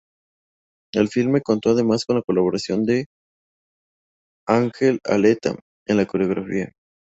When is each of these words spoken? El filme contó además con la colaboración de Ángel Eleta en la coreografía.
El 0.93 1.09
filme 1.09 1.41
contó 1.41 1.69
además 1.69 2.05
con 2.05 2.15
la 2.15 2.23
colaboración 2.23 2.85
de 2.87 3.05
Ángel 4.47 4.99
Eleta 5.07 5.55
en 5.85 5.97
la 5.97 6.07
coreografía. 6.07 6.71